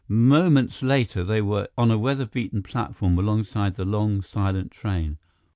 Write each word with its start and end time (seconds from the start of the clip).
Moments 0.07 0.81
later, 0.81 1.23
they 1.23 1.43
were 1.43 1.67
on 1.77 1.91
a 1.91 1.97
weather 1.99 2.25
beaten 2.25 2.63
platform 2.63 3.19
alongside 3.19 3.75
the 3.75 3.85
long, 3.85 4.23
silent 4.23 4.71
train. 4.71 5.19